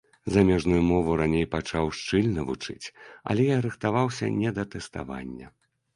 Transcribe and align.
Замежную 0.35 0.79
мову 0.91 1.11
раней 1.19 1.45
пачаў 1.55 1.85
шчыльна 1.99 2.47
вучыць, 2.49 2.91
але 3.35 3.45
я 3.55 3.61
рыхтаваўся 3.67 4.25
не 4.43 4.55
да 4.57 4.63
тэставання. 4.73 5.47